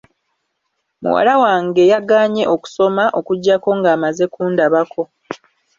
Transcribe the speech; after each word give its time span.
Muwala 1.01 1.33
wange 1.43 1.83
yagaanye 1.91 2.43
okusoma 2.55 3.03
okuggyako 3.19 3.69
ng'amaze 3.79 4.23
kundabako. 4.33 5.01